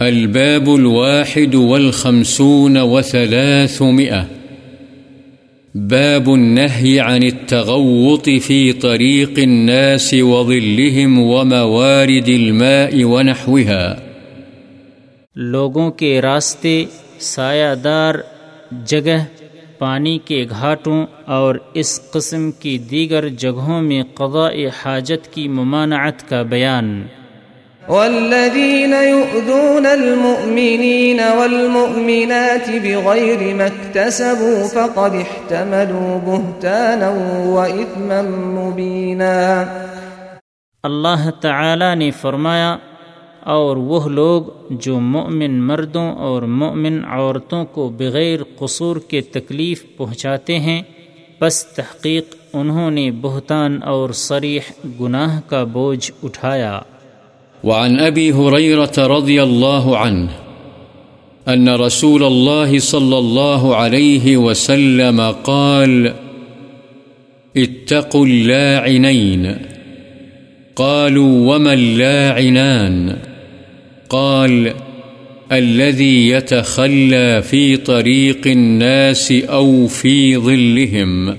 [0.00, 4.20] الباب الواحد والخمسون وثلاثمئة
[5.74, 13.94] باب النهي عن التغوط في طريق الناس وظلهم وموارد الماء ونحوها.
[15.36, 16.84] لوگوں کے راستے
[17.18, 18.14] سایہ دار
[18.86, 19.24] جگہ،
[19.78, 26.42] پانی کے گھاٹوں اور اس قسم کی دیگر جگہوں میں قضاء حاجت کی ممانعت کا
[26.42, 27.02] بیان۔
[27.88, 37.08] والذين يؤذون المؤمنين والمؤمنات بغير ما اكتسبوا فقد احتملوا بهتانا
[37.46, 38.20] وإثما
[38.58, 39.64] مبينا.
[40.82, 42.76] اللہ تعالی نے فرمایا،
[43.40, 50.58] اور وہ لوگ جو مؤمن مردوں اور مؤمن عورتوں کو بغیر قصور کے تکلیف پہنچاتے
[50.58, 50.82] ہیں
[51.40, 54.60] بس تحقیق انہوں نے بہتان اور صریح
[55.00, 56.80] گناہ کا بوجھ اٹھایا۔
[57.64, 60.28] وعن أبي هريرة رضي الله عنه
[61.48, 66.14] أن رسول الله صلى الله عليه وسلم قال،
[67.56, 69.56] اتقوا اللاعنين.
[70.76, 73.16] قالوا، وما اللاعنان؟
[74.08, 74.74] قال،
[75.52, 81.36] الذي يتخلى في طريق الناس أو في ظلهم.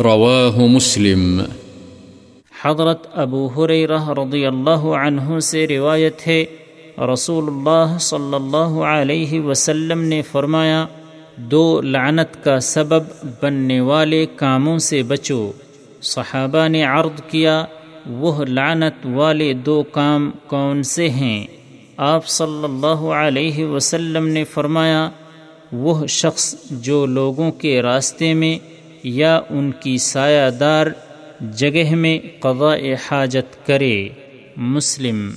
[0.00, 1.46] رواه مسلم.
[2.64, 6.44] حضرت ابو حریرہ رضی اللہ عنہ سے روایت ہے
[7.12, 10.86] رسول اللہ صلی اللہ علیہ وسلم نے فرمایا،
[11.36, 13.02] دو لعنت کا سبب
[13.42, 15.52] بننے والے کاموں سے بچو۔
[16.02, 17.64] صحابہ نے عرض کیا،
[18.10, 21.46] وہ لعنت والے دو کام کون سے ہیں؟
[21.96, 25.10] آپ صلی اللہ علیہ وسلم نے فرمایا،
[25.72, 28.58] وہ شخص جو لوگوں کے راستے میں
[29.02, 30.86] یا ان کی سایہ دار
[31.40, 32.78] جگہ میں قضاء
[33.10, 34.08] حاجت کرے
[34.56, 35.30] مسلم